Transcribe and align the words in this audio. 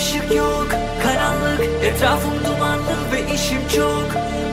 ışık 0.00 0.36
yok 0.36 0.68
Karanlık 1.02 1.60
etrafım 1.84 2.32
dumanlı 2.46 3.12
ve 3.12 3.34
işim 3.34 3.68
çok. 3.76 4.06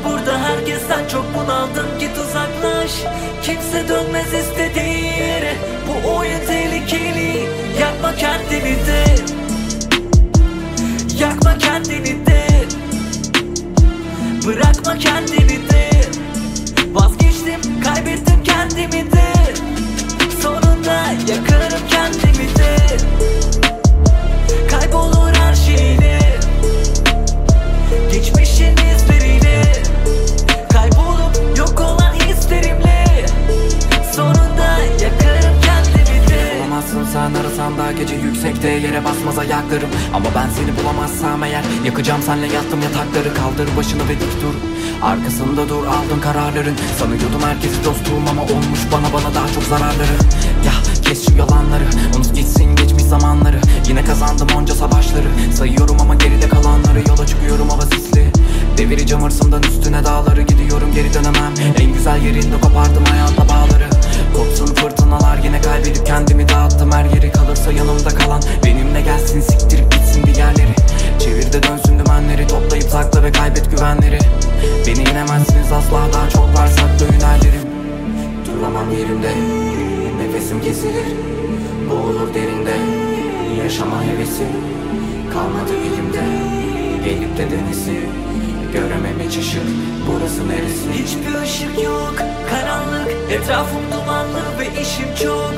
Burada 0.06 0.40
herkesten 0.40 1.08
çok 1.08 1.26
bunaldım 1.36 1.86
git 2.00 2.18
uzaklaş. 2.18 2.92
Kimse 3.44 3.90
dönmez 3.90 4.34
istediği 4.34 5.06
yere 5.06 5.54
Bu 5.88 6.12
oyun 6.12 6.40
tehlikeli. 6.48 7.50
Yakma 7.82 8.16
kendini 8.16 8.76
de. 8.88 9.16
Yakma 11.20 11.58
kendini 11.58 12.26
de. 12.26 12.48
Bırakma 14.46 14.98
kendini 14.98 15.70
de. 15.70 15.90
Vazgeçtim 16.94 17.82
kaybettim 17.84 18.44
kendimi 18.44 19.12
de 19.12 19.37
sen 37.18 37.34
arasan 37.34 37.78
da 37.78 37.92
gece 37.92 38.16
yüksekte 38.16 38.70
yere 38.70 39.06
basmaz 39.06 39.38
ayaklarım. 39.38 39.90
Ama 40.14 40.26
ben 40.36 40.50
seni 40.50 40.72
bulamazsam 40.78 41.44
eğer 41.44 41.64
yakacağım 41.86 42.22
senle 42.22 42.48
yattım 42.48 42.82
yatakları. 42.82 43.34
Kaldır 43.34 43.78
başını 43.78 44.04
ve 44.10 44.16
dik 44.22 44.42
dur. 44.42 44.56
Arkasında 45.02 45.70
dur 45.70 45.84
aldın 45.96 46.20
kararların. 46.22 46.76
Sanıyordum 47.00 47.42
herkesi 47.42 47.86
dostum 47.86 48.28
ama 48.32 48.42
olmuş 48.42 48.82
bana 48.92 49.14
bana 49.14 49.36
daha 49.36 49.48
çok 49.56 49.64
zararları. 49.64 50.16
Ya 50.66 50.74
kes 51.06 51.30
şu 51.30 51.38
yalanları 51.38 51.84
unut 52.16 52.36
gitsin 52.36 52.76
geçmiş 52.76 53.04
zamanları. 53.04 53.60
Yine 53.88 54.04
kazandım 54.06 54.48
onca 54.58 54.76
savaşları. 54.76 55.30
Sayıyorum 55.54 55.98
ama 56.02 56.16
geride 56.16 56.50
kalanları. 56.50 57.00
Yola 57.10 57.28
çıkıyorum 57.28 57.70
hava 57.70 57.82
sisli. 57.82 58.32
Devireceğim 58.78 59.24
hırsımdan 59.24 59.64
üstüne 59.64 60.06
dağları. 60.06 60.42
Gidiyorum 60.42 60.92
geri 60.96 61.14
dönemem. 61.14 61.54
En 61.80 61.94
güzel 61.94 62.22
yerinde 62.22 62.62
kopardım 62.62 63.06
hayatla 63.06 63.47
Duramam 78.78 78.98
yerimde 78.98 79.32
Nefesim 80.18 80.62
kesilir. 80.62 81.06
Boğulur 81.90 82.34
derinde 82.34 82.74
Yaşama 83.64 84.04
hevesi. 84.04 84.44
Kalmadı 85.34 85.74
elimde 85.88 86.24
Gelip 87.06 87.38
de 87.38 87.52
denesi. 87.52 88.00
Göremem 88.74 89.20
hiç 89.28 89.38
ışık 89.38 89.62
Burası 90.08 90.50
neresi? 90.50 91.04
Hiçbir 91.04 91.42
ışık 91.44 91.84
yok 91.84 92.16
Karanlık 92.50 93.32
Etrafım 93.32 93.82
dumanlı 93.92 94.42
ve 94.60 94.82
işim 94.82 95.16
çok. 95.24 95.54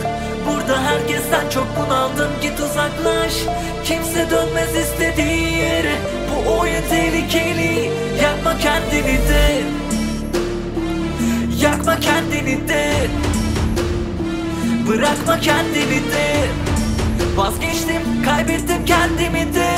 Burada 0.48 0.83
herkesten 0.83 1.50
çok 1.50 1.67
bunaldım 1.78 2.31
Git 2.42 2.59
uzaklaş. 2.59 3.33
Kimse 3.83 4.30
dönmez 4.30 4.76
istediği 4.76 5.54
yere 5.58 5.95
Bu 6.30 6.59
oyun 6.59 6.81
tehlikeli. 6.89 7.92
Yakma 8.23 8.58
kendini 8.58 9.17
de 9.30 9.64
Yakma 12.00 12.11
kendini 12.11 12.67
de. 12.67 13.08
Bırakma 14.87 15.39
kendini 15.39 16.11
de. 16.11 16.48
Vazgeçtim 17.36 18.23
kaybettim 18.26 18.86
kendimi 18.86 19.54
de 19.54 19.70